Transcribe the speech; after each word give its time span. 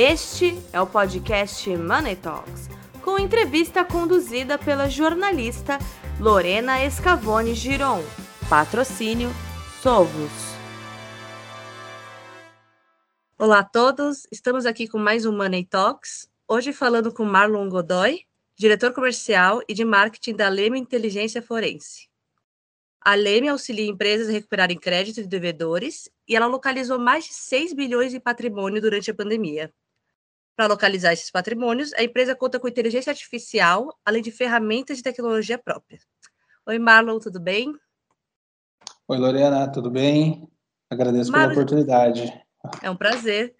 Este 0.00 0.56
é 0.72 0.80
o 0.80 0.86
podcast 0.86 1.68
Money 1.76 2.14
Talks, 2.14 2.68
com 3.02 3.18
entrevista 3.18 3.84
conduzida 3.84 4.56
pela 4.56 4.88
jornalista 4.88 5.76
Lorena 6.20 6.84
Escavone 6.84 7.52
Giron. 7.52 8.04
Patrocínio 8.48 9.28
Sovos. 9.82 10.30
Olá 13.36 13.58
a 13.58 13.64
todos, 13.64 14.24
estamos 14.30 14.66
aqui 14.66 14.86
com 14.86 14.98
mais 14.98 15.26
um 15.26 15.36
Money 15.36 15.64
Talks. 15.64 16.30
Hoje 16.46 16.72
falando 16.72 17.12
com 17.12 17.24
Marlon 17.24 17.68
Godoy, 17.68 18.20
diretor 18.56 18.92
comercial 18.92 19.60
e 19.68 19.74
de 19.74 19.84
marketing 19.84 20.36
da 20.36 20.48
Leme 20.48 20.78
Inteligência 20.78 21.42
Forense. 21.42 22.08
A 23.00 23.16
Leme 23.16 23.48
auxilia 23.48 23.90
empresas 23.90 24.28
a 24.28 24.32
recuperarem 24.32 24.78
crédito 24.78 25.22
de 25.22 25.26
devedores 25.26 26.08
e 26.28 26.36
ela 26.36 26.46
localizou 26.46 27.00
mais 27.00 27.24
de 27.24 27.34
6 27.34 27.72
bilhões 27.72 28.12
de 28.12 28.20
patrimônio 28.20 28.80
durante 28.80 29.10
a 29.10 29.14
pandemia. 29.14 29.74
Para 30.58 30.66
localizar 30.66 31.12
esses 31.12 31.30
patrimônios, 31.30 31.92
a 31.94 32.02
empresa 32.02 32.34
conta 32.34 32.58
com 32.58 32.66
inteligência 32.66 33.12
artificial, 33.12 33.96
além 34.04 34.20
de 34.20 34.32
ferramentas 34.32 34.96
de 34.96 35.04
tecnologia 35.04 35.56
própria. 35.56 36.00
Oi, 36.66 36.80
Marlon, 36.80 37.20
tudo 37.20 37.38
bem? 37.38 37.72
Oi, 39.06 39.18
Lorena, 39.18 39.70
tudo 39.70 39.88
bem? 39.88 40.50
Agradeço 40.90 41.30
Marlon, 41.30 41.50
pela 41.50 41.62
oportunidade. 41.62 42.44
É 42.82 42.90
um 42.90 42.96
prazer. 42.96 43.54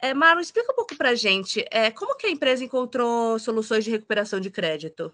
É, 0.00 0.14
Marlon, 0.14 0.40
explica 0.40 0.70
um 0.70 0.76
pouco 0.76 0.96
para 0.96 1.08
a 1.08 1.14
gente, 1.16 1.64
é, 1.72 1.90
como 1.90 2.16
que 2.16 2.28
a 2.28 2.30
empresa 2.30 2.62
encontrou 2.62 3.36
soluções 3.40 3.82
de 3.82 3.90
recuperação 3.90 4.38
de 4.38 4.48
crédito? 4.48 5.12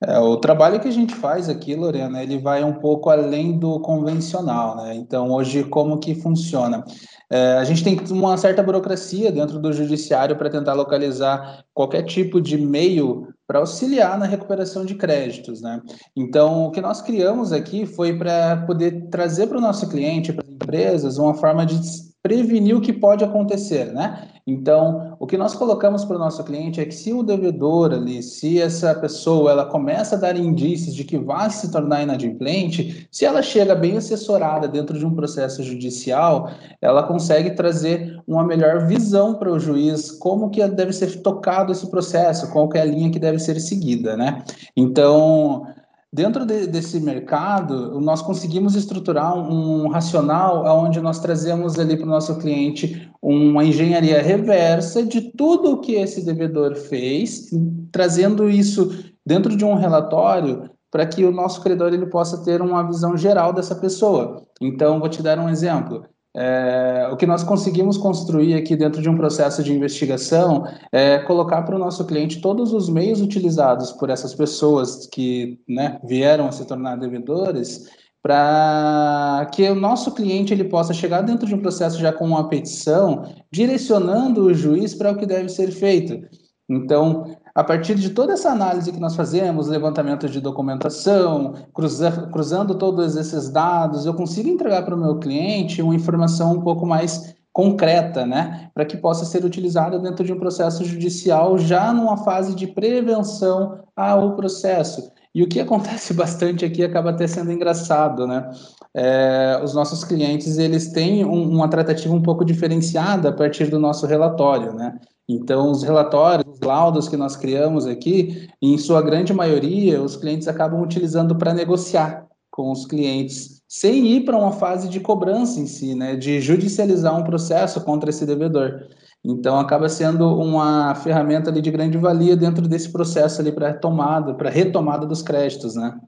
É, 0.00 0.16
o 0.20 0.36
trabalho 0.36 0.78
que 0.78 0.86
a 0.86 0.92
gente 0.92 1.12
faz 1.12 1.48
aqui, 1.48 1.74
Lorena, 1.74 2.22
ele 2.22 2.38
vai 2.38 2.62
um 2.62 2.74
pouco 2.74 3.10
além 3.10 3.58
do 3.58 3.80
convencional, 3.80 4.76
né? 4.76 4.94
Então, 4.94 5.30
hoje, 5.32 5.64
como 5.64 5.98
que 5.98 6.14
funciona? 6.14 6.84
É, 7.28 7.54
a 7.54 7.64
gente 7.64 7.82
tem 7.82 7.98
uma 8.10 8.36
certa 8.36 8.62
burocracia 8.62 9.32
dentro 9.32 9.58
do 9.58 9.72
judiciário 9.72 10.36
para 10.36 10.48
tentar 10.48 10.74
localizar 10.74 11.64
qualquer 11.74 12.04
tipo 12.04 12.40
de 12.40 12.56
meio 12.56 13.26
para 13.44 13.58
auxiliar 13.58 14.16
na 14.16 14.26
recuperação 14.26 14.84
de 14.84 14.94
créditos, 14.94 15.60
né? 15.60 15.82
Então, 16.14 16.66
o 16.66 16.70
que 16.70 16.80
nós 16.80 17.02
criamos 17.02 17.52
aqui 17.52 17.84
foi 17.84 18.16
para 18.16 18.58
poder 18.66 19.08
trazer 19.10 19.48
para 19.48 19.58
o 19.58 19.60
nosso 19.60 19.88
cliente, 19.88 20.32
para 20.32 20.44
as 20.44 20.50
empresas, 20.50 21.18
uma 21.18 21.34
forma 21.34 21.66
de 21.66 21.76
prevenir 22.22 22.76
o 22.76 22.80
que 22.80 22.92
pode 22.92 23.24
acontecer, 23.24 23.92
né? 23.92 24.28
Então, 24.46 25.14
o 25.20 25.26
que 25.26 25.36
nós 25.36 25.54
colocamos 25.54 26.06
para 26.06 26.16
o 26.16 26.18
nosso 26.18 26.42
cliente 26.42 26.80
é 26.80 26.84
que 26.86 26.94
se 26.94 27.12
o 27.12 27.22
devedor 27.22 27.92
ali, 27.92 28.22
se 28.22 28.58
essa 28.60 28.94
pessoa, 28.94 29.50
ela 29.50 29.66
começa 29.66 30.16
a 30.16 30.18
dar 30.18 30.36
indícios 30.36 30.94
de 30.94 31.04
que 31.04 31.18
vai 31.18 31.50
se 31.50 31.70
tornar 31.70 32.02
inadimplente, 32.02 33.06
se 33.10 33.26
ela 33.26 33.42
chega 33.42 33.74
bem 33.74 33.98
assessorada 33.98 34.66
dentro 34.66 34.98
de 34.98 35.04
um 35.04 35.14
processo 35.14 35.62
judicial, 35.62 36.50
ela 36.80 37.02
consegue 37.02 37.50
trazer 37.50 38.18
uma 38.26 38.42
melhor 38.42 38.86
visão 38.86 39.34
para 39.34 39.52
o 39.52 39.58
juiz 39.58 40.10
como 40.10 40.48
que 40.48 40.66
deve 40.66 40.94
ser 40.94 41.20
tocado 41.20 41.70
esse 41.70 41.90
processo, 41.90 42.50
qual 42.50 42.70
é 42.72 42.80
a 42.80 42.86
linha 42.86 43.10
que 43.10 43.18
deve 43.18 43.38
ser 43.38 43.60
seguida, 43.60 44.16
né? 44.16 44.42
Então, 44.74 45.66
Dentro 46.10 46.46
de, 46.46 46.66
desse 46.66 46.98
mercado, 47.00 48.00
nós 48.00 48.22
conseguimos 48.22 48.74
estruturar 48.74 49.36
um, 49.36 49.88
racional 49.88 50.64
onde 50.82 51.00
nós 51.00 51.18
trazemos 51.20 51.78
ali 51.78 51.96
para 51.98 52.06
o 52.06 52.10
nosso 52.10 52.38
cliente 52.38 53.10
uma 53.20 53.62
engenharia 53.62 54.22
reversa 54.22 55.04
de 55.04 55.20
tudo 55.32 55.72
o 55.72 55.80
que 55.80 55.96
esse 55.96 56.24
devedor 56.24 56.74
fez, 56.76 57.50
trazendo 57.92 58.48
isso 58.48 59.04
dentro 59.24 59.54
de 59.54 59.66
um 59.66 59.74
relatório 59.74 60.70
para 60.90 61.04
que 61.04 61.22
o 61.26 61.30
nosso 61.30 61.62
credor 61.62 61.92
ele 61.92 62.06
possa 62.06 62.42
ter 62.42 62.62
uma 62.62 62.82
visão 62.82 63.14
geral 63.14 63.52
dessa 63.52 63.74
pessoa. 63.74 64.46
Então, 64.62 64.98
vou 64.98 65.10
te 65.10 65.22
dar 65.22 65.38
um 65.38 65.50
exemplo. 65.50 66.06
É, 66.40 67.08
o 67.10 67.16
que 67.16 67.26
nós 67.26 67.42
conseguimos 67.42 67.96
construir 67.96 68.54
aqui 68.54 68.76
dentro 68.76 69.02
de 69.02 69.10
um 69.10 69.16
processo 69.16 69.60
de 69.60 69.72
investigação 69.72 70.64
é 70.92 71.18
colocar 71.18 71.62
para 71.62 71.74
o 71.74 71.78
nosso 71.80 72.06
cliente 72.06 72.40
todos 72.40 72.72
os 72.72 72.88
meios 72.88 73.20
utilizados 73.20 73.90
por 73.90 74.08
essas 74.08 74.36
pessoas 74.36 75.08
que 75.08 75.58
né, 75.68 75.98
vieram 76.04 76.46
a 76.46 76.52
se 76.52 76.64
tornar 76.64 76.94
devedores 76.94 77.90
para 78.22 79.50
que 79.52 79.68
o 79.68 79.74
nosso 79.74 80.14
cliente 80.14 80.54
ele 80.54 80.62
possa 80.62 80.94
chegar 80.94 81.22
dentro 81.22 81.44
de 81.44 81.56
um 81.56 81.60
processo 81.60 81.98
já 81.98 82.12
com 82.12 82.26
uma 82.26 82.48
petição, 82.48 83.24
direcionando 83.50 84.44
o 84.44 84.54
juiz 84.54 84.94
para 84.94 85.10
o 85.10 85.16
que 85.16 85.26
deve 85.26 85.48
ser 85.48 85.72
feito. 85.72 86.24
Então, 86.68 87.36
a 87.58 87.64
partir 87.64 87.96
de 87.96 88.10
toda 88.10 88.34
essa 88.34 88.50
análise 88.50 88.92
que 88.92 89.00
nós 89.00 89.16
fazemos, 89.16 89.66
levantamento 89.66 90.28
de 90.28 90.40
documentação, 90.40 91.54
cruza, 91.74 92.28
cruzando 92.30 92.76
todos 92.76 93.16
esses 93.16 93.50
dados, 93.50 94.06
eu 94.06 94.14
consigo 94.14 94.48
entregar 94.48 94.84
para 94.84 94.94
o 94.94 94.98
meu 94.98 95.18
cliente 95.18 95.82
uma 95.82 95.92
informação 95.92 96.52
um 96.52 96.60
pouco 96.60 96.86
mais 96.86 97.34
concreta, 97.52 98.24
né, 98.24 98.70
para 98.72 98.84
que 98.84 98.96
possa 98.96 99.24
ser 99.24 99.44
utilizada 99.44 99.98
dentro 99.98 100.24
de 100.24 100.32
um 100.32 100.38
processo 100.38 100.84
judicial 100.84 101.58
já 101.58 101.92
numa 101.92 102.18
fase 102.18 102.54
de 102.54 102.68
prevenção 102.68 103.80
ao 103.96 104.36
processo. 104.36 105.10
E 105.34 105.42
o 105.42 105.48
que 105.48 105.58
acontece 105.58 106.14
bastante 106.14 106.64
aqui 106.64 106.84
acaba 106.84 107.10
até 107.10 107.26
sendo 107.26 107.50
engraçado, 107.50 108.24
né? 108.24 108.48
É, 108.94 109.60
os 109.64 109.74
nossos 109.74 110.04
clientes 110.04 110.58
eles 110.58 110.92
têm 110.92 111.24
um, 111.24 111.50
uma 111.50 111.68
tratativa 111.68 112.14
um 112.14 112.22
pouco 112.22 112.44
diferenciada 112.44 113.30
a 113.30 113.32
partir 113.32 113.66
do 113.66 113.80
nosso 113.80 114.06
relatório, 114.06 114.72
né? 114.72 114.96
Então, 115.28 115.70
os 115.70 115.82
relatórios, 115.82 116.54
os 116.54 116.60
laudos 116.60 117.06
que 117.06 117.16
nós 117.16 117.36
criamos 117.36 117.86
aqui, 117.86 118.48
em 118.62 118.78
sua 118.78 119.02
grande 119.02 119.34
maioria, 119.34 120.02
os 120.02 120.16
clientes 120.16 120.48
acabam 120.48 120.80
utilizando 120.82 121.36
para 121.36 121.52
negociar 121.52 122.26
com 122.50 122.72
os 122.72 122.86
clientes, 122.86 123.62
sem 123.68 124.06
ir 124.06 124.24
para 124.24 124.38
uma 124.38 124.52
fase 124.52 124.88
de 124.88 124.98
cobrança 124.98 125.60
em 125.60 125.66
si, 125.66 125.94
né, 125.94 126.16
de 126.16 126.40
judicializar 126.40 127.16
um 127.16 127.24
processo 127.24 127.84
contra 127.84 128.08
esse 128.08 128.24
devedor. 128.24 128.88
Então, 129.22 129.58
acaba 129.58 129.88
sendo 129.88 130.34
uma 130.40 130.94
ferramenta 130.94 131.50
ali 131.50 131.60
de 131.60 131.70
grande 131.70 131.98
valia 131.98 132.36
dentro 132.36 132.66
desse 132.66 132.90
processo 132.90 133.40
ali 133.40 133.52
para 133.52 133.68
retomada, 133.68 134.34
para 134.34 134.48
retomada 134.48 135.06
dos 135.06 135.22
créditos, 135.22 135.74
né? 135.74 136.00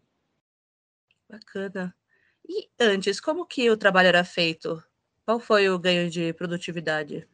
Bacana. 1.29 1.95
E 2.49 2.69
antes, 2.81 3.21
como 3.21 3.47
que 3.47 3.71
o 3.71 3.77
trabalho 3.77 4.09
era 4.09 4.25
feito? 4.25 4.83
Qual 5.25 5.39
foi 5.39 5.69
o 5.69 5.79
ganho 5.79 6.11
de 6.11 6.33
produtividade? 6.33 7.29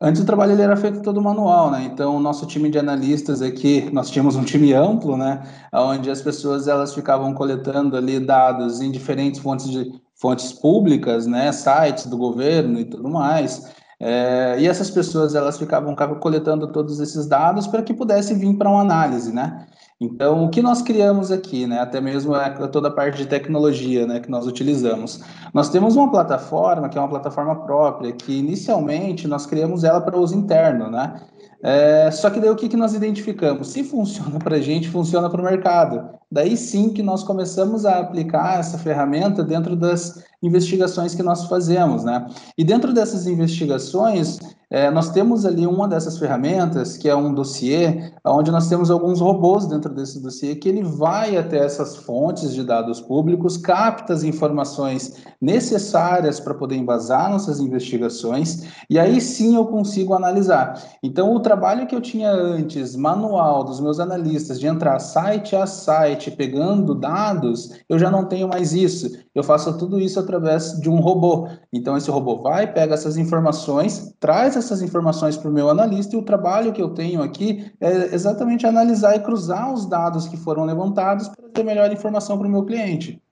Antes 0.00 0.22
o 0.22 0.26
trabalho 0.26 0.52
ele 0.52 0.62
era 0.62 0.76
feito 0.76 1.00
todo 1.02 1.22
manual, 1.22 1.70
né? 1.70 1.84
Então 1.84 2.16
o 2.16 2.20
nosso 2.20 2.46
time 2.46 2.68
de 2.68 2.78
analistas 2.78 3.40
aqui, 3.40 3.88
nós 3.92 4.10
tínhamos 4.10 4.36
um 4.36 4.44
time 4.44 4.72
amplo, 4.72 5.16
né? 5.16 5.42
Onde 5.72 6.10
as 6.10 6.20
pessoas 6.20 6.68
elas 6.68 6.94
ficavam 6.94 7.32
coletando 7.32 7.96
ali 7.96 8.18
dados 8.18 8.80
em 8.80 8.90
diferentes 8.90 9.40
fontes 9.40 9.70
de 9.70 9.90
fontes 10.14 10.52
públicas, 10.52 11.26
né? 11.26 11.52
Sites 11.52 12.06
do 12.06 12.16
governo 12.16 12.80
e 12.80 12.84
tudo 12.84 13.08
mais. 13.08 13.72
É, 14.00 14.56
e 14.58 14.66
essas 14.66 14.90
pessoas 14.90 15.34
elas 15.34 15.56
ficavam 15.56 15.94
coletando 16.20 16.70
todos 16.72 17.00
esses 17.00 17.26
dados 17.26 17.66
para 17.66 17.82
que 17.82 17.94
pudesse 17.94 18.34
vir 18.34 18.56
para 18.58 18.68
uma 18.68 18.80
análise, 18.80 19.32
né? 19.32 19.66
Então, 20.00 20.44
o 20.44 20.50
que 20.50 20.60
nós 20.60 20.82
criamos 20.82 21.30
aqui, 21.30 21.66
né, 21.66 21.78
até 21.78 22.00
mesmo 22.00 22.34
toda 22.72 22.88
a 22.88 22.90
parte 22.90 23.18
de 23.18 23.26
tecnologia 23.26 24.06
né, 24.06 24.18
que 24.18 24.30
nós 24.30 24.46
utilizamos. 24.46 25.20
Nós 25.52 25.70
temos 25.70 25.94
uma 25.94 26.10
plataforma, 26.10 26.88
que 26.88 26.98
é 26.98 27.00
uma 27.00 27.08
plataforma 27.08 27.64
própria, 27.64 28.12
que 28.12 28.38
inicialmente 28.38 29.28
nós 29.28 29.46
criamos 29.46 29.84
ela 29.84 30.00
para 30.00 30.18
uso 30.18 30.36
interno, 30.36 30.90
né? 30.90 31.20
É, 31.62 32.10
só 32.10 32.28
que 32.28 32.40
daí 32.40 32.50
o 32.50 32.56
que, 32.56 32.68
que 32.68 32.76
nós 32.76 32.92
identificamos? 32.92 33.68
Se 33.68 33.82
funciona 33.82 34.38
para 34.38 34.56
a 34.56 34.60
gente, 34.60 34.90
funciona 34.90 35.30
para 35.30 35.40
o 35.40 35.44
mercado. 35.44 36.10
Daí 36.30 36.58
sim 36.58 36.90
que 36.90 37.02
nós 37.02 37.24
começamos 37.24 37.86
a 37.86 38.00
aplicar 38.00 38.58
essa 38.58 38.76
ferramenta 38.76 39.42
dentro 39.42 39.74
das 39.74 40.22
investigações 40.44 41.14
que 41.14 41.22
nós 41.22 41.44
fazemos, 41.44 42.04
né? 42.04 42.26
E 42.56 42.64
dentro 42.64 42.92
dessas 42.92 43.26
investigações, 43.26 44.38
é, 44.74 44.90
nós 44.90 45.10
temos 45.10 45.46
ali 45.46 45.66
uma 45.68 45.86
dessas 45.86 46.18
ferramentas, 46.18 46.96
que 46.96 47.08
é 47.08 47.14
um 47.14 47.32
dossiê, 47.32 48.10
onde 48.24 48.50
nós 48.50 48.68
temos 48.68 48.90
alguns 48.90 49.20
robôs 49.20 49.66
dentro 49.66 49.94
desse 49.94 50.20
dossiê, 50.20 50.56
que 50.56 50.68
ele 50.68 50.82
vai 50.82 51.36
até 51.36 51.58
essas 51.58 51.94
fontes 51.94 52.52
de 52.52 52.64
dados 52.64 53.00
públicos, 53.00 53.56
capta 53.56 54.12
as 54.12 54.24
informações 54.24 55.22
necessárias 55.40 56.40
para 56.40 56.54
poder 56.54 56.74
embasar 56.74 57.30
nossas 57.30 57.60
investigações, 57.60 58.64
e 58.90 58.98
aí 58.98 59.20
sim 59.20 59.54
eu 59.54 59.66
consigo 59.66 60.12
analisar. 60.12 60.82
Então, 61.04 61.32
o 61.32 61.38
trabalho 61.38 61.86
que 61.86 61.94
eu 61.94 62.00
tinha 62.00 62.32
antes, 62.32 62.96
manual, 62.96 63.62
dos 63.62 63.78
meus 63.78 64.00
analistas, 64.00 64.58
de 64.58 64.66
entrar 64.66 64.98
site 64.98 65.54
a 65.54 65.66
site, 65.66 66.32
pegando 66.32 66.96
dados, 66.96 67.78
eu 67.88 67.96
já 67.96 68.10
não 68.10 68.24
tenho 68.24 68.48
mais 68.48 68.72
isso. 68.72 69.16
Eu 69.34 69.44
faço 69.44 69.76
tudo 69.78 70.00
isso 70.00 70.18
através 70.18 70.33
de 70.80 70.88
um 70.90 71.00
robô. 71.00 71.48
Então, 71.72 71.96
esse 71.96 72.10
robô 72.10 72.42
vai, 72.42 72.72
pega 72.72 72.94
essas 72.94 73.16
informações, 73.16 74.14
traz 74.18 74.56
essas 74.56 74.82
informações 74.82 75.36
para 75.36 75.50
o 75.50 75.52
meu 75.52 75.68
analista 75.68 76.14
e 76.14 76.18
o 76.18 76.24
trabalho 76.24 76.72
que 76.72 76.82
eu 76.82 76.90
tenho 76.90 77.22
aqui 77.22 77.72
é 77.80 78.14
exatamente 78.14 78.66
analisar 78.66 79.16
e 79.16 79.20
cruzar 79.20 79.72
os 79.72 79.86
dados 79.86 80.28
que 80.28 80.36
foram 80.36 80.64
levantados 80.64 81.28
para 81.28 81.48
ter 81.48 81.62
melhor 81.62 81.92
informação 81.92 82.38
para 82.38 82.46
o 82.46 82.50
meu 82.50 82.64
cliente. 82.64 83.22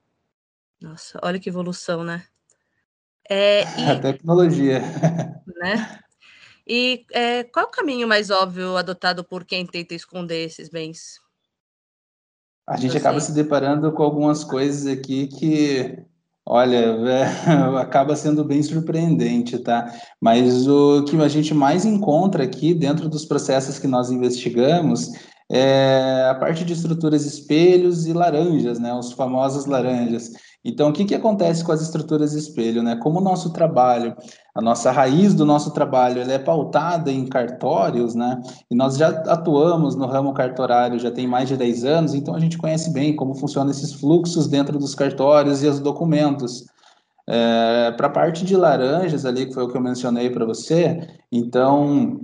Nossa, 0.80 1.18
olha 1.22 1.38
que 1.38 1.48
evolução, 1.48 2.02
né? 2.02 2.24
É, 3.28 3.62
e, 3.80 3.84
A 3.90 4.00
tecnologia. 4.00 4.82
Né? 5.62 6.00
E 6.66 7.04
é, 7.12 7.44
qual 7.44 7.66
é 7.66 7.68
o 7.68 7.70
caminho 7.70 8.08
mais 8.08 8.30
óbvio 8.30 8.76
adotado 8.76 9.22
por 9.22 9.44
quem 9.44 9.64
tenta 9.64 9.94
esconder 9.94 10.44
esses 10.44 10.68
bens? 10.68 11.20
A 12.66 12.76
gente 12.76 12.96
acaba 12.96 13.20
se 13.20 13.32
deparando 13.32 13.92
com 13.92 14.02
algumas 14.02 14.44
coisas 14.44 14.86
aqui 14.86 15.26
que 15.26 15.98
Olha, 16.44 16.76
é, 16.76 17.24
acaba 17.80 18.16
sendo 18.16 18.44
bem 18.44 18.62
surpreendente, 18.62 19.58
tá? 19.58 19.92
Mas 20.20 20.66
o 20.66 21.04
que 21.04 21.16
a 21.16 21.28
gente 21.28 21.54
mais 21.54 21.84
encontra 21.84 22.42
aqui 22.44 22.74
dentro 22.74 23.08
dos 23.08 23.24
processos 23.24 23.78
que 23.78 23.86
nós 23.86 24.10
investigamos 24.10 25.12
é 25.54 26.28
a 26.30 26.34
parte 26.34 26.64
de 26.64 26.72
estruturas 26.72 27.26
espelhos 27.26 28.06
e 28.06 28.14
laranjas, 28.14 28.78
né? 28.78 28.94
Os 28.94 29.12
famosos 29.12 29.66
laranjas. 29.66 30.32
Então, 30.64 30.88
o 30.88 30.92
que, 30.94 31.04
que 31.04 31.14
acontece 31.14 31.62
com 31.62 31.72
as 31.72 31.82
estruturas 31.82 32.32
espelho, 32.32 32.82
né? 32.82 32.96
Como 32.96 33.18
o 33.18 33.22
nosso 33.22 33.52
trabalho, 33.52 34.16
a 34.54 34.62
nossa 34.62 34.90
raiz 34.90 35.34
do 35.34 35.44
nosso 35.44 35.70
trabalho, 35.72 36.22
ela 36.22 36.32
é 36.32 36.38
pautada 36.38 37.12
em 37.12 37.26
cartórios, 37.26 38.14
né? 38.14 38.40
E 38.70 38.74
nós 38.74 38.96
já 38.96 39.08
atuamos 39.08 39.94
no 39.94 40.06
ramo 40.06 40.32
cartorário 40.32 40.98
já 40.98 41.10
tem 41.10 41.26
mais 41.26 41.50
de 41.50 41.56
10 41.58 41.84
anos, 41.84 42.14
então 42.14 42.34
a 42.34 42.40
gente 42.40 42.56
conhece 42.56 42.90
bem 42.90 43.14
como 43.14 43.34
funcionam 43.34 43.70
esses 43.70 43.92
fluxos 43.92 44.46
dentro 44.46 44.78
dos 44.78 44.94
cartórios 44.94 45.62
e 45.62 45.66
os 45.66 45.80
documentos. 45.80 46.64
É, 47.28 47.92
para 47.94 48.06
a 48.06 48.10
parte 48.10 48.44
de 48.44 48.56
laranjas 48.56 49.26
ali, 49.26 49.46
que 49.46 49.52
foi 49.52 49.64
o 49.64 49.68
que 49.68 49.76
eu 49.76 49.82
mencionei 49.82 50.30
para 50.30 50.46
você, 50.46 51.08
então 51.30 52.22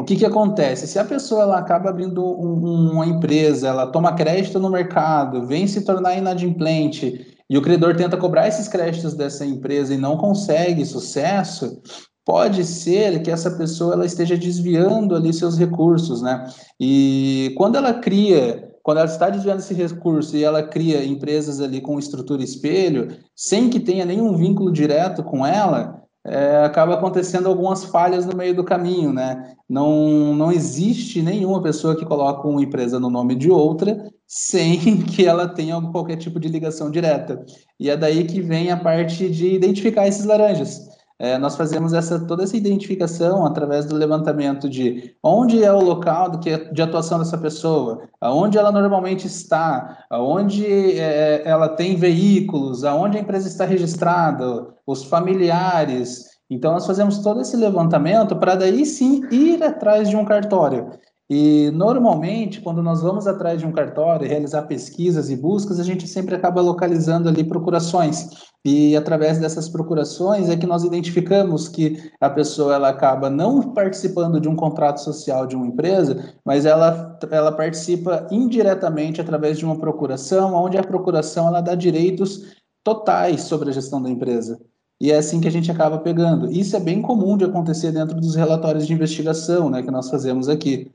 o 0.00 0.04
que, 0.04 0.16
que 0.16 0.24
acontece? 0.24 0.86
Se 0.86 0.98
a 0.98 1.04
pessoa 1.04 1.42
ela 1.42 1.58
acaba 1.58 1.90
abrindo 1.90 2.24
um, 2.24 2.92
uma 2.92 3.06
empresa, 3.06 3.68
ela 3.68 3.86
toma 3.86 4.14
crédito 4.14 4.58
no 4.58 4.70
mercado, 4.70 5.46
vem 5.46 5.66
se 5.66 5.82
tornar 5.82 6.16
inadimplente 6.16 7.36
e 7.48 7.58
o 7.58 7.62
credor 7.62 7.94
tenta 7.96 8.16
cobrar 8.16 8.48
esses 8.48 8.66
créditos 8.66 9.14
dessa 9.14 9.44
empresa 9.44 9.92
e 9.92 9.98
não 9.98 10.16
consegue 10.16 10.86
sucesso, 10.86 11.82
pode 12.24 12.64
ser 12.64 13.22
que 13.22 13.30
essa 13.30 13.50
pessoa 13.50 13.94
ela 13.94 14.06
esteja 14.06 14.36
desviando 14.36 15.14
ali 15.14 15.32
seus 15.32 15.58
recursos, 15.58 16.22
né? 16.22 16.48
E 16.78 17.52
quando 17.56 17.76
ela 17.76 17.94
cria, 17.94 18.72
quando 18.82 18.98
ela 18.98 19.06
está 19.06 19.28
desviando 19.28 19.58
esse 19.58 19.74
recurso 19.74 20.36
e 20.36 20.44
ela 20.44 20.62
cria 20.62 21.04
empresas 21.04 21.60
ali 21.60 21.80
com 21.80 21.98
estrutura 21.98 22.42
espelho, 22.42 23.08
sem 23.34 23.68
que 23.68 23.80
tenha 23.80 24.04
nenhum 24.04 24.36
vínculo 24.36 24.72
direto 24.72 25.22
com 25.22 25.44
ela, 25.44 25.99
é, 26.24 26.64
acaba 26.64 26.94
acontecendo 26.94 27.48
algumas 27.48 27.84
falhas 27.84 28.26
no 28.26 28.36
meio 28.36 28.54
do 28.54 28.64
caminho, 28.64 29.12
né? 29.12 29.54
Não, 29.68 30.34
não 30.34 30.52
existe 30.52 31.22
nenhuma 31.22 31.62
pessoa 31.62 31.96
que 31.96 32.04
coloca 32.04 32.46
uma 32.46 32.62
empresa 32.62 33.00
no 33.00 33.08
nome 33.08 33.34
de 33.34 33.50
outra 33.50 34.10
sem 34.26 35.00
que 35.02 35.26
ela 35.26 35.48
tenha 35.48 35.80
qualquer 35.90 36.16
tipo 36.16 36.38
de 36.38 36.48
ligação 36.48 36.90
direta. 36.90 37.44
E 37.78 37.88
é 37.88 37.96
daí 37.96 38.24
que 38.24 38.40
vem 38.40 38.70
a 38.70 38.76
parte 38.76 39.28
de 39.30 39.54
identificar 39.54 40.06
esses 40.06 40.24
laranjas. 40.24 40.88
É, 41.22 41.36
nós 41.36 41.54
fazemos 41.54 41.92
essa, 41.92 42.18
toda 42.18 42.44
essa 42.44 42.56
identificação 42.56 43.44
através 43.44 43.84
do 43.84 43.94
levantamento 43.94 44.70
de 44.70 45.14
onde 45.22 45.62
é 45.62 45.70
o 45.70 45.82
local 45.82 46.30
de, 46.38 46.72
de 46.72 46.80
atuação 46.80 47.18
dessa 47.18 47.36
pessoa, 47.36 48.08
aonde 48.18 48.56
ela 48.56 48.72
normalmente 48.72 49.26
está, 49.26 50.06
aonde 50.08 50.64
é, 50.98 51.42
ela 51.44 51.68
tem 51.68 51.94
veículos, 51.94 52.84
aonde 52.84 53.18
a 53.18 53.20
empresa 53.20 53.48
está 53.48 53.66
registrada, 53.66 54.68
os 54.86 55.04
familiares. 55.04 56.24
Então, 56.48 56.72
nós 56.72 56.86
fazemos 56.86 57.18
todo 57.18 57.42
esse 57.42 57.54
levantamento 57.54 58.34
para 58.36 58.54
daí 58.54 58.86
sim 58.86 59.20
ir 59.30 59.62
atrás 59.62 60.08
de 60.08 60.16
um 60.16 60.24
cartório. 60.24 60.90
E 61.32 61.70
normalmente, 61.70 62.60
quando 62.60 62.82
nós 62.82 63.02
vamos 63.02 63.24
atrás 63.24 63.60
de 63.60 63.64
um 63.64 63.70
cartório, 63.70 64.26
realizar 64.26 64.62
pesquisas 64.62 65.30
e 65.30 65.36
buscas, 65.36 65.78
a 65.78 65.84
gente 65.84 66.08
sempre 66.08 66.34
acaba 66.34 66.60
localizando 66.60 67.28
ali 67.28 67.44
procurações. 67.44 68.30
E 68.64 68.96
através 68.96 69.38
dessas 69.38 69.68
procurações 69.68 70.48
é 70.48 70.56
que 70.56 70.66
nós 70.66 70.82
identificamos 70.82 71.68
que 71.68 72.02
a 72.20 72.28
pessoa 72.28 72.74
ela 72.74 72.88
acaba 72.88 73.30
não 73.30 73.72
participando 73.72 74.40
de 74.40 74.48
um 74.48 74.56
contrato 74.56 74.98
social 74.98 75.46
de 75.46 75.54
uma 75.54 75.68
empresa, 75.68 76.34
mas 76.44 76.66
ela, 76.66 77.16
ela 77.30 77.52
participa 77.52 78.26
indiretamente 78.32 79.20
através 79.20 79.56
de 79.56 79.64
uma 79.64 79.78
procuração, 79.78 80.52
onde 80.52 80.76
a 80.76 80.82
procuração 80.82 81.46
ela 81.46 81.60
dá 81.60 81.76
direitos 81.76 82.56
totais 82.82 83.42
sobre 83.42 83.70
a 83.70 83.72
gestão 83.72 84.02
da 84.02 84.10
empresa. 84.10 84.60
E 85.00 85.12
é 85.12 85.16
assim 85.16 85.40
que 85.40 85.48
a 85.48 85.52
gente 85.52 85.70
acaba 85.70 85.98
pegando. 85.98 86.50
Isso 86.50 86.74
é 86.74 86.80
bem 86.80 87.00
comum 87.00 87.36
de 87.36 87.44
acontecer 87.44 87.92
dentro 87.92 88.16
dos 88.16 88.34
relatórios 88.34 88.84
de 88.84 88.92
investigação 88.92 89.70
né, 89.70 89.80
que 89.80 89.92
nós 89.92 90.10
fazemos 90.10 90.48
aqui. 90.48 90.92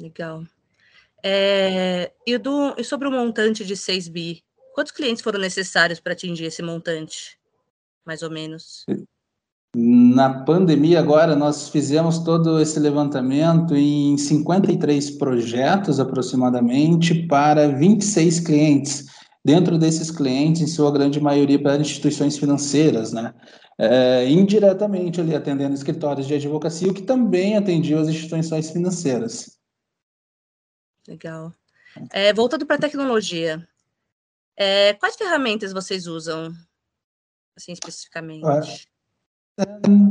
Legal. 0.00 0.44
É, 1.22 2.12
e, 2.26 2.36
do, 2.38 2.74
e 2.78 2.84
sobre 2.84 3.08
o 3.08 3.10
montante 3.10 3.64
de 3.64 3.76
6 3.76 4.08
bi, 4.08 4.42
quantos 4.74 4.92
clientes 4.92 5.22
foram 5.22 5.40
necessários 5.40 5.98
para 5.98 6.12
atingir 6.12 6.44
esse 6.44 6.62
montante? 6.62 7.38
Mais 8.04 8.22
ou 8.22 8.30
menos. 8.30 8.84
Na 9.78 10.44
pandemia, 10.44 11.00
agora, 11.00 11.36
nós 11.36 11.68
fizemos 11.68 12.20
todo 12.20 12.60
esse 12.60 12.80
levantamento 12.80 13.76
em 13.76 14.16
53 14.16 15.10
projetos, 15.18 16.00
aproximadamente, 16.00 17.26
para 17.26 17.68
26 17.68 18.40
clientes. 18.40 19.06
Dentro 19.44 19.76
desses 19.76 20.10
clientes, 20.10 20.62
em 20.62 20.66
sua 20.66 20.90
grande 20.90 21.20
maioria, 21.20 21.62
para 21.62 21.80
instituições 21.80 22.38
financeiras, 22.38 23.12
né? 23.12 23.34
É, 23.78 24.26
indiretamente 24.30 25.20
ali 25.20 25.34
atendendo 25.34 25.74
escritórios 25.74 26.26
de 26.26 26.34
advocacia, 26.34 26.90
o 26.90 26.94
que 26.94 27.02
também 27.02 27.56
atendia 27.56 28.00
as 28.00 28.08
instituições 28.08 28.70
financeiras. 28.70 29.56
Legal. 31.08 31.54
É, 32.10 32.32
voltando 32.32 32.66
para 32.66 32.76
a 32.76 32.80
tecnologia, 32.80 33.66
é, 34.56 34.94
quais 34.94 35.16
ferramentas 35.16 35.72
vocês 35.72 36.06
usam, 36.06 36.52
assim, 37.56 37.72
especificamente? 37.72 38.88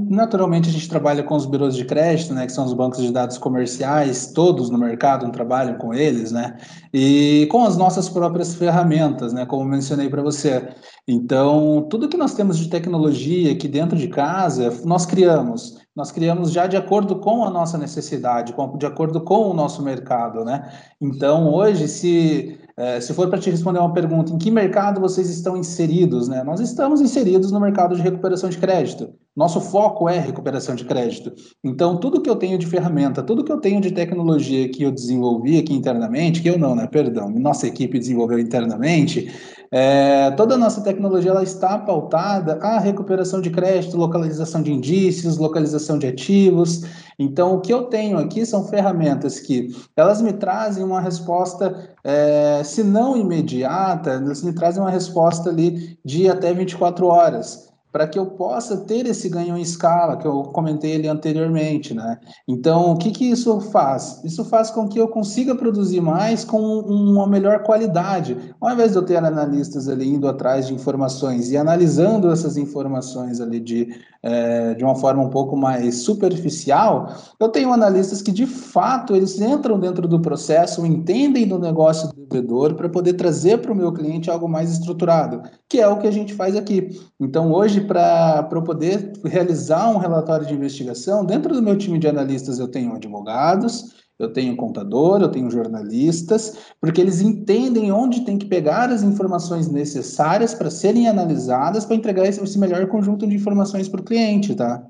Naturalmente, 0.10 0.70
a 0.70 0.72
gente 0.72 0.90
trabalha 0.90 1.22
com 1.22 1.36
os 1.36 1.46
birôs 1.46 1.76
de 1.76 1.86
crédito, 1.86 2.34
né, 2.34 2.46
que 2.46 2.52
são 2.52 2.66
os 2.66 2.74
bancos 2.74 3.02
de 3.02 3.12
dados 3.12 3.38
comerciais, 3.38 4.32
todos 4.34 4.70
no 4.70 4.78
mercado 4.78 5.30
trabalham 5.32 5.78
com 5.78 5.94
eles, 5.94 6.32
né, 6.32 6.58
e 6.94 7.48
com 7.52 7.64
as 7.64 7.78
nossas 7.78 8.10
próprias 8.10 8.56
ferramentas, 8.56 9.34
né, 9.34 9.46
como 9.46 9.66
mencionei 9.66 10.10
para 10.10 10.24
você. 10.24 10.70
Então, 11.08 11.86
tudo 11.90 12.08
que 12.08 12.18
nós 12.18 12.34
temos 12.34 12.58
de 12.58 12.70
tecnologia 12.70 13.52
aqui 13.52 13.68
dentro 13.68 13.98
de 13.98 14.08
casa, 14.08 14.74
nós 14.86 15.06
criamos. 15.06 15.78
Nós 15.96 16.12
criamos 16.12 16.52
já 16.52 16.66
de 16.66 16.76
acordo 16.76 17.18
com 17.20 17.46
a 17.46 17.50
nossa 17.50 17.78
necessidade, 17.78 18.54
de 18.78 18.86
acordo 18.86 19.22
com 19.22 19.50
o 19.50 19.54
nosso 19.54 19.82
mercado, 19.84 20.44
né? 20.44 20.70
Então, 21.00 21.54
hoje, 21.54 21.88
se 21.88 22.58
é, 22.78 23.00
se 23.00 23.14
for 23.14 23.30
para 23.30 23.40
te 23.40 23.50
responder 23.50 23.80
uma 23.80 23.94
pergunta, 23.94 24.34
em 24.34 24.38
que 24.38 24.52
mercado 24.52 25.00
vocês 25.00 25.30
estão 25.30 25.56
inseridos? 25.56 26.28
Né? 26.28 26.44
Nós 26.44 26.60
estamos 26.60 27.00
inseridos 27.00 27.50
no 27.52 27.60
mercado 27.60 27.96
de 27.96 28.02
recuperação 28.02 28.50
de 28.50 28.58
crédito. 28.58 29.14
Nosso 29.36 29.60
foco 29.60 30.08
é 30.08 30.18
recuperação 30.18 30.76
de 30.76 30.86
crédito. 30.86 31.34
Então, 31.62 31.98
tudo 31.98 32.22
que 32.22 32.30
eu 32.30 32.38
tenho 32.38 32.58
de 32.58 32.66
ferramenta, 32.66 33.22
tudo 33.22 33.44
que 33.44 33.52
eu 33.52 33.60
tenho 33.60 33.82
de 33.82 33.92
tecnologia 33.92 34.70
que 34.70 34.84
eu 34.84 34.92
desenvolvi 34.92 35.60
aqui 35.60 35.74
internamente, 35.74 36.42
que 36.42 36.50
eu 36.50 36.58
não, 36.58 36.74
né? 36.74 36.88
Perdão, 36.88 37.30
nossa 37.30 37.68
equipe 37.68 38.00
desenvolveu 38.00 38.40
internamente, 38.40 39.30
é, 39.72 40.32
toda 40.32 40.56
a 40.56 40.58
nossa 40.58 40.80
tecnologia 40.80 41.32
ela 41.32 41.44
está 41.44 41.78
pautada 41.78 42.58
à 42.62 42.80
recuperação 42.80 43.42
de 43.42 43.50
crédito, 43.50 43.98
localização 43.98 44.62
de 44.62 44.72
indícios, 44.72 45.38
localização 45.38 46.00
de 46.00 46.08
ativos. 46.08 46.84
Então, 47.20 47.56
o 47.56 47.60
que 47.60 47.74
eu 47.74 47.84
tenho 47.84 48.18
aqui 48.18 48.46
são 48.46 48.66
ferramentas 48.66 49.38
que 49.38 49.68
elas 49.98 50.22
me 50.22 50.32
trazem 50.32 50.82
uma 50.82 51.02
resposta, 51.02 51.94
é, 52.06 52.62
se 52.64 52.86
não 52.86 53.18
imediata, 53.18 54.12
elas 54.12 54.42
me 54.42 54.54
trazem 54.54 54.82
uma 54.82 54.92
resposta 54.92 55.50
ali 55.50 55.98
de 56.06 56.30
até 56.30 56.54
24 56.54 57.06
horas 57.08 57.75
para 57.96 58.10
que 58.10 58.20
eu 58.20 58.26
possa 58.26 58.76
ter 58.76 59.06
esse 59.06 59.30
ganho 59.30 59.58
em 59.58 59.62
escala 59.62 60.18
que 60.18 60.28
eu 60.28 60.44
comentei 60.44 60.96
ali 60.96 61.08
anteriormente, 61.08 61.94
né? 61.94 62.20
Então, 62.46 62.92
o 62.92 62.98
que 62.98 63.10
que 63.10 63.24
isso 63.24 63.62
faz? 63.62 64.22
Isso 64.22 64.44
faz 64.44 64.70
com 64.70 64.86
que 64.86 65.00
eu 65.00 65.08
consiga 65.08 65.56
produzir 65.56 66.02
mais 66.02 66.44
com 66.44 66.60
uma 66.60 67.26
melhor 67.26 67.64
qualidade. 67.64 68.36
Ao 68.60 68.70
invés 68.70 68.92
de 68.92 68.98
eu 68.98 69.06
ter 69.06 69.16
analistas 69.16 69.88
ali 69.88 70.10
indo 70.10 70.28
atrás 70.28 70.68
de 70.68 70.74
informações 70.74 71.52
e 71.52 71.56
analisando 71.56 72.30
essas 72.30 72.58
informações 72.58 73.40
ali 73.40 73.62
de, 73.62 73.88
é, 74.22 74.74
de 74.74 74.84
uma 74.84 74.96
forma 74.96 75.24
um 75.24 75.30
pouco 75.30 75.56
mais 75.56 76.00
superficial, 76.00 77.14
eu 77.40 77.48
tenho 77.48 77.72
analistas 77.72 78.22
que, 78.22 78.34
de 78.34 78.46
fato, 78.46 79.16
eles 79.16 79.40
entram 79.40 79.80
dentro 79.80 80.06
do 80.06 80.20
processo, 80.20 80.86
entendem 80.86 81.48
do 81.48 81.58
negócio 81.58 82.10
do 82.10 82.26
devedor 82.26 82.74
para 82.74 82.90
poder 82.90 83.14
trazer 83.14 83.60
para 83.60 83.72
o 83.72 83.76
meu 83.76 83.94
cliente 83.94 84.30
algo 84.30 84.50
mais 84.50 84.70
estruturado, 84.70 85.44
que 85.70 85.80
é 85.80 85.88
o 85.88 85.98
que 85.98 86.08
a 86.08 86.12
gente 86.12 86.34
faz 86.34 86.58
aqui. 86.58 86.90
Então, 87.18 87.54
hoje, 87.54 87.85
para 87.86 88.48
eu 88.52 88.64
poder 88.64 89.14
realizar 89.24 89.90
um 89.90 89.98
relatório 89.98 90.46
de 90.46 90.54
investigação, 90.54 91.26
dentro 91.26 91.54
do 91.54 91.62
meu 91.62 91.78
time 91.78 91.98
de 91.98 92.08
analistas 92.08 92.60
eu 92.60 92.68
tenho 92.68 92.94
advogados, 92.94 93.96
eu 94.18 94.32
tenho 94.32 94.56
contador, 94.56 95.22
eu 95.22 95.30
tenho 95.30 95.52
jornalistas, 95.52 96.74
porque 96.80 97.02
eles 97.02 97.20
entendem 97.20 97.92
onde 97.92 98.24
tem 98.24 98.38
que 98.38 98.46
pegar 98.46 98.90
as 98.90 99.04
informações 99.04 99.68
necessárias 99.68 100.54
para 100.54 100.72
serem 100.72 101.08
analisadas 101.08 101.86
para 101.86 101.96
entregar 101.96 102.26
esse, 102.26 102.58
melhor 102.58 102.88
conjunto 102.88 103.28
de 103.28 103.36
informações 103.36 103.90
para 103.90 104.02
o 104.02 104.06
cliente, 104.06 104.56
tá? 104.56 104.86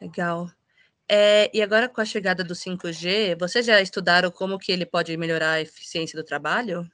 Legal. 0.00 0.48
É, 1.08 1.50
e 1.54 1.60
agora 1.60 1.88
com 1.88 2.00
a 2.00 2.04
chegada 2.04 2.44
do 2.44 2.54
5G, 2.54 3.36
vocês 3.38 3.66
já 3.66 3.80
estudaram 3.80 4.30
como 4.30 4.58
que 4.58 4.70
ele 4.70 4.86
pode 4.86 5.16
melhorar 5.16 5.52
a 5.52 5.60
eficiência 5.60 6.16
do 6.16 6.24
trabalho? 6.24 6.88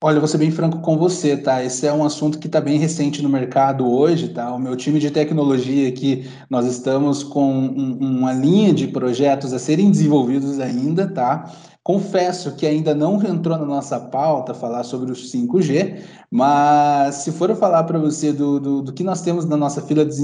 Olha, 0.00 0.20
vou 0.20 0.28
ser 0.28 0.38
bem 0.38 0.52
franco 0.52 0.78
com 0.80 0.96
você, 0.96 1.36
tá? 1.36 1.64
Esse 1.64 1.84
é 1.84 1.92
um 1.92 2.04
assunto 2.04 2.38
que 2.38 2.46
está 2.46 2.60
bem 2.60 2.78
recente 2.78 3.20
no 3.20 3.28
mercado 3.28 3.84
hoje, 3.84 4.28
tá? 4.28 4.54
O 4.54 4.58
meu 4.58 4.76
time 4.76 5.00
de 5.00 5.10
tecnologia 5.10 5.88
aqui, 5.88 6.30
nós 6.48 6.66
estamos 6.66 7.24
com 7.24 7.52
um, 7.52 7.98
uma 7.98 8.32
linha 8.32 8.72
de 8.72 8.86
projetos 8.86 9.52
a 9.52 9.58
serem 9.58 9.90
desenvolvidos 9.90 10.60
ainda, 10.60 11.12
tá? 11.12 11.52
Confesso 11.82 12.54
que 12.54 12.64
ainda 12.64 12.94
não 12.94 13.20
entrou 13.24 13.58
na 13.58 13.64
nossa 13.64 13.98
pauta 13.98 14.54
falar 14.54 14.84
sobre 14.84 15.10
o 15.10 15.16
5G, 15.16 16.00
mas 16.30 17.16
se 17.16 17.32
for 17.32 17.52
falar 17.56 17.82
para 17.82 17.98
você 17.98 18.32
do, 18.32 18.60
do, 18.60 18.82
do, 18.82 18.92
que 18.92 19.02
nós 19.02 19.22
temos 19.22 19.46
na 19.46 19.56
nossa 19.56 19.82
fila 19.82 20.04
de 20.04 20.14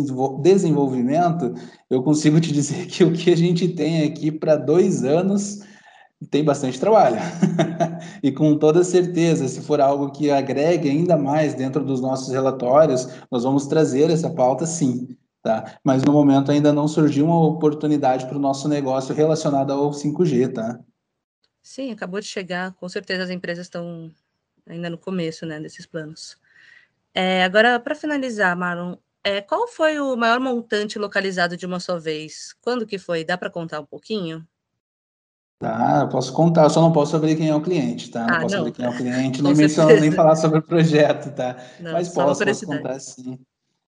desenvolvimento, 0.40 1.52
eu 1.90 2.00
consigo 2.00 2.40
te 2.40 2.52
dizer 2.54 2.86
que 2.86 3.02
o 3.02 3.12
que 3.12 3.28
a 3.32 3.36
gente 3.36 3.66
tem 3.66 4.04
aqui 4.04 4.30
para 4.30 4.54
dois 4.54 5.02
anos 5.02 5.62
tem 6.30 6.44
bastante 6.44 6.78
trabalho. 6.78 7.16
e 8.24 8.32
com 8.32 8.56
toda 8.56 8.82
certeza, 8.82 9.46
se 9.46 9.60
for 9.60 9.82
algo 9.82 10.10
que 10.10 10.30
agregue 10.30 10.88
ainda 10.88 11.14
mais 11.14 11.52
dentro 11.52 11.84
dos 11.84 12.00
nossos 12.00 12.32
relatórios, 12.32 13.06
nós 13.30 13.44
vamos 13.44 13.66
trazer 13.66 14.08
essa 14.08 14.30
pauta 14.30 14.64
sim. 14.64 15.14
Tá? 15.42 15.78
Mas 15.84 16.02
no 16.02 16.10
momento 16.10 16.50
ainda 16.50 16.72
não 16.72 16.88
surgiu 16.88 17.26
uma 17.26 17.44
oportunidade 17.44 18.24
para 18.24 18.38
o 18.38 18.40
nosso 18.40 18.66
negócio 18.66 19.14
relacionada 19.14 19.74
ao 19.74 19.90
5G, 19.90 20.54
tá? 20.54 20.80
Sim, 21.62 21.92
acabou 21.92 22.18
de 22.18 22.26
chegar. 22.26 22.72
Com 22.72 22.88
certeza 22.88 23.24
as 23.24 23.28
empresas 23.28 23.66
estão 23.66 24.10
ainda 24.66 24.88
no 24.88 24.96
começo 24.96 25.44
né, 25.44 25.60
desses 25.60 25.84
planos. 25.84 26.38
É, 27.12 27.44
agora, 27.44 27.78
para 27.78 27.94
finalizar, 27.94 28.56
Marlon, 28.56 28.96
é, 29.22 29.42
qual 29.42 29.68
foi 29.68 30.00
o 30.00 30.16
maior 30.16 30.40
montante 30.40 30.98
localizado 30.98 31.58
de 31.58 31.66
uma 31.66 31.78
só 31.78 31.98
vez? 31.98 32.54
Quando 32.62 32.86
que 32.86 32.98
foi? 32.98 33.22
Dá 33.22 33.36
para 33.36 33.50
contar 33.50 33.80
um 33.80 33.86
pouquinho? 33.86 34.48
Tá, 35.58 36.00
eu 36.02 36.08
posso 36.08 36.32
contar, 36.32 36.64
eu 36.64 36.70
só 36.70 36.80
não 36.80 36.92
posso 36.92 37.12
saber 37.12 37.36
quem 37.36 37.48
é 37.48 37.54
o 37.54 37.62
cliente, 37.62 38.10
tá? 38.10 38.26
Não 38.26 38.34
ah, 38.34 38.40
posso 38.40 38.56
não. 38.56 38.64
saber 38.64 38.72
quem 38.72 38.84
é 38.84 38.88
o 38.88 38.96
cliente, 38.96 39.40
nem 39.42 39.54
mencionar, 39.54 40.00
nem 40.00 40.10
falar 40.10 40.36
sobre 40.36 40.58
o 40.58 40.62
projeto, 40.62 41.34
tá? 41.34 41.56
Não, 41.80 41.92
Mas 41.92 42.08
posso, 42.08 42.44
posso 42.44 42.66
contar 42.66 42.98
sim. 43.00 43.38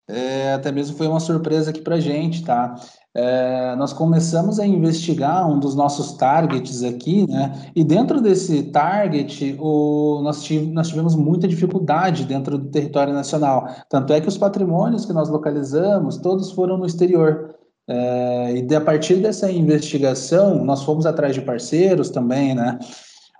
É, 0.09 0.53
até 0.53 0.71
mesmo 0.71 0.97
foi 0.97 1.07
uma 1.07 1.19
surpresa 1.19 1.69
aqui 1.69 1.81
para 1.81 1.99
gente, 1.99 2.43
tá? 2.43 2.73
É, 3.13 3.75
nós 3.75 3.93
começamos 3.93 4.59
a 4.59 4.65
investigar 4.65 5.47
um 5.47 5.59
dos 5.59 5.75
nossos 5.75 6.13
targets 6.13 6.83
aqui, 6.83 7.29
né? 7.29 7.71
E 7.75 7.83
dentro 7.83 8.19
desse 8.19 8.63
target, 8.71 9.55
o, 9.59 10.21
nós, 10.23 10.41
tiv 10.41 10.71
nós 10.71 10.87
tivemos 10.87 11.15
muita 11.15 11.47
dificuldade 11.47 12.25
dentro 12.25 12.57
do 12.57 12.69
território 12.71 13.13
nacional. 13.13 13.67
Tanto 13.87 14.11
é 14.11 14.19
que 14.19 14.27
os 14.27 14.37
patrimônios 14.37 15.05
que 15.05 15.13
nós 15.13 15.29
localizamos, 15.29 16.17
todos 16.17 16.51
foram 16.51 16.77
no 16.77 16.87
exterior. 16.87 17.48
É, 17.91 18.53
e 18.55 18.75
a 18.75 18.81
partir 18.81 19.15
dessa 19.15 19.51
investigação, 19.51 20.63
nós 20.63 20.83
fomos 20.83 21.07
atrás 21.07 21.33
de 21.33 21.41
parceiros 21.41 22.11
também, 22.11 22.53
né? 22.53 22.77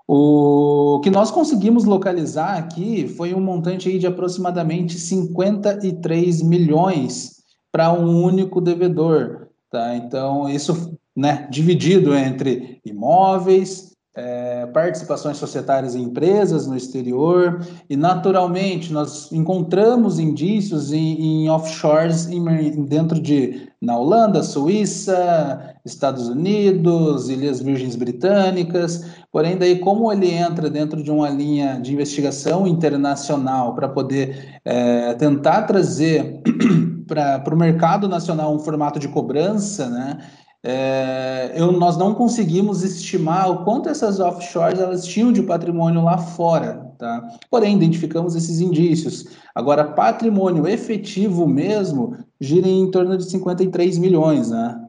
O 0.08 1.00
que 1.04 1.08
nós 1.08 1.30
conseguimos 1.30 1.84
localizar 1.84 2.58
aqui 2.58 3.06
foi 3.06 3.32
um 3.32 3.40
montante 3.40 3.88
aí 3.88 3.96
de 3.96 4.08
aproximadamente 4.08 4.98
53 4.98 6.42
milhões 6.42 7.44
para 7.70 7.92
um 7.92 8.24
único 8.24 8.60
devedor, 8.60 9.46
tá? 9.70 9.94
Então, 9.94 10.48
isso, 10.48 10.98
né, 11.16 11.46
dividido 11.48 12.12
entre 12.12 12.80
imóveis, 12.84 13.89
é, 14.14 14.66
participações 14.66 15.36
societárias 15.36 15.94
em 15.94 16.02
empresas 16.02 16.66
no 16.66 16.76
exterior, 16.76 17.64
e 17.88 17.96
naturalmente 17.96 18.92
nós 18.92 19.30
encontramos 19.30 20.18
indícios 20.18 20.92
em, 20.92 21.44
em 21.44 21.50
offshores 21.50 22.26
em, 22.28 22.84
dentro 22.84 23.20
de 23.20 23.70
na 23.80 23.96
Holanda, 23.96 24.42
Suíça, 24.42 25.74
Estados 25.86 26.28
Unidos, 26.28 27.30
Ilhas 27.30 27.62
Virgens 27.62 27.96
Britânicas, 27.96 29.06
porém 29.32 29.56
daí 29.56 29.78
como 29.78 30.12
ele 30.12 30.30
entra 30.30 30.68
dentro 30.68 31.02
de 31.02 31.10
uma 31.10 31.30
linha 31.30 31.80
de 31.80 31.94
investigação 31.94 32.66
internacional 32.66 33.74
para 33.74 33.88
poder 33.88 34.60
é, 34.64 35.14
tentar 35.14 35.62
trazer 35.62 36.42
para 37.08 37.54
o 37.54 37.56
mercado 37.56 38.06
nacional 38.06 38.54
um 38.54 38.58
formato 38.58 38.98
de 38.98 39.08
cobrança, 39.08 39.88
né? 39.88 40.18
É, 40.62 41.52
eu, 41.56 41.72
nós 41.72 41.96
não 41.96 42.14
conseguimos 42.14 42.82
estimar 42.82 43.50
o 43.50 43.64
quanto 43.64 43.88
essas 43.88 44.20
offshores 44.20 44.78
elas 44.78 45.06
tinham 45.06 45.32
de 45.32 45.42
patrimônio 45.42 46.04
lá 46.04 46.18
fora, 46.18 46.92
tá? 46.98 47.38
Porém, 47.50 47.76
identificamos 47.76 48.36
esses 48.36 48.60
indícios. 48.60 49.24
Agora, 49.54 49.92
patrimônio 49.92 50.68
efetivo 50.68 51.46
mesmo 51.46 52.16
gira 52.38 52.68
em 52.68 52.90
torno 52.90 53.16
de 53.16 53.24
53 53.24 53.96
milhões, 53.96 54.50
né? 54.50 54.86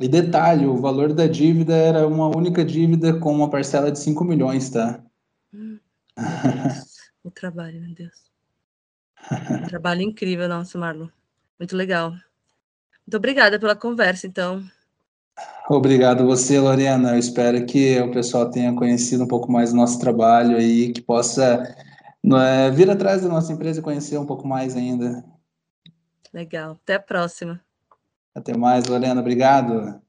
E 0.00 0.08
detalhe, 0.08 0.66
o 0.66 0.76
valor 0.76 1.12
da 1.14 1.26
dívida 1.26 1.74
era 1.74 2.06
uma 2.06 2.28
única 2.36 2.64
dívida 2.64 3.18
com 3.18 3.32
uma 3.32 3.48
parcela 3.48 3.90
de 3.90 3.98
5 3.98 4.22
milhões, 4.24 4.68
tá? 4.68 5.02
Hum, 5.52 5.78
o 7.22 7.30
trabalho, 7.32 7.80
meu 7.80 7.94
Deus. 7.94 8.24
Um 9.50 9.66
trabalho 9.66 10.02
incrível, 10.02 10.48
nosso 10.48 10.76
Marlon. 10.76 11.08
Muito 11.58 11.74
legal. 11.74 12.10
Muito 12.10 13.16
obrigada 13.16 13.58
pela 13.58 13.76
conversa, 13.76 14.26
então. 14.26 14.62
Obrigado 15.68 16.26
você, 16.26 16.60
Lorena. 16.60 17.12
Eu 17.12 17.18
espero 17.18 17.64
que 17.64 17.98
o 18.00 18.10
pessoal 18.10 18.50
tenha 18.50 18.74
conhecido 18.74 19.24
um 19.24 19.28
pouco 19.28 19.50
mais 19.50 19.70
do 19.70 19.76
nosso 19.76 19.98
trabalho 19.98 20.60
e 20.60 20.92
que 20.92 21.00
possa 21.00 21.74
é, 22.22 22.70
vir 22.70 22.90
atrás 22.90 23.22
da 23.22 23.28
nossa 23.28 23.52
empresa 23.52 23.80
e 23.80 23.82
conhecer 23.82 24.18
um 24.18 24.26
pouco 24.26 24.46
mais 24.46 24.76
ainda. 24.76 25.24
Legal. 26.32 26.72
Até 26.82 26.94
a 26.94 27.00
próxima. 27.00 27.60
Até 28.34 28.56
mais, 28.56 28.86
Lorena. 28.86 29.20
Obrigado. 29.20 30.03